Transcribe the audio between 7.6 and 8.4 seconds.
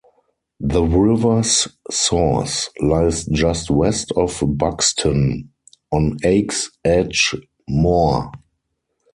Moor.